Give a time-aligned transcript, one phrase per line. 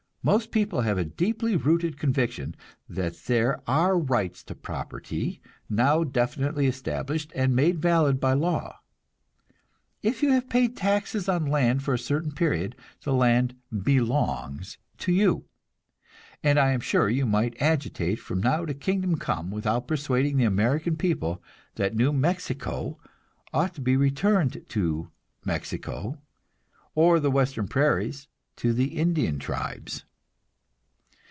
[0.23, 2.55] Most people have a deeply rooted conviction
[2.87, 8.77] that there are rights to property now definitely established and made valid by law.
[10.03, 15.11] If you have paid taxes on land for a certain period, the land "belongs" to
[15.11, 15.45] you;
[16.43, 20.43] and I am sure you might agitate from now to kingdom come without persuading the
[20.43, 21.41] American people
[21.77, 22.99] that New Mexico
[23.53, 25.09] ought to be returned to
[25.45, 26.21] Mexico,
[26.93, 28.27] or the western prairies
[28.57, 30.05] to the Indian tribes.